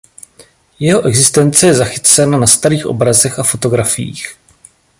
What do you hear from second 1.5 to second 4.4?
je zachycena na starých obrazech a fotografiích.